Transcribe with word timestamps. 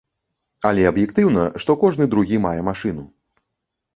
Але 0.67 0.85
аб'ектыўна, 0.91 1.43
што 1.65 1.71
кожны 1.85 2.09
другі 2.13 2.37
мае 2.45 2.57
машыну. 2.69 3.03